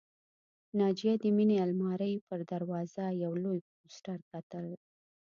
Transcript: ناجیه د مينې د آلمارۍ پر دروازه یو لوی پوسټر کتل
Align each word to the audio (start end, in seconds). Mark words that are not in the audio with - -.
ناجیه 0.79 1.13
د 1.23 1.25
مينې 1.35 1.57
د 1.59 1.61
آلمارۍ 1.63 2.13
پر 2.27 2.39
دروازه 2.51 3.03
یو 3.23 3.33
لوی 3.43 3.59
پوسټر 3.69 4.19
کتل 4.31 4.65